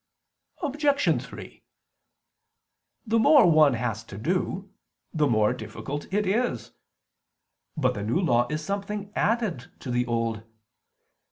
[0.63, 1.23] Obj.
[1.23, 1.63] 3:
[3.05, 4.71] The more one has to do,
[5.13, 6.71] the more difficult it is.
[7.77, 10.41] But the New Law is something added to the Old.